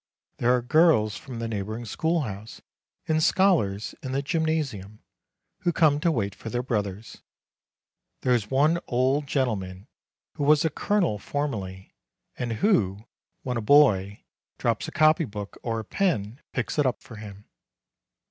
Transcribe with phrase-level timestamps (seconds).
[0.39, 2.59] There are girls from the neighboring schoolhouse,
[3.07, 5.03] and scholars in the gym nasium,
[5.59, 7.21] who come to wait for their brothers.
[8.23, 9.87] There is one old gentleman
[10.37, 11.93] who was a colonel formerly,
[12.35, 13.05] and who,
[13.43, 14.23] when a boy
[14.57, 17.45] drops a copy book or a pen, picks it up for him.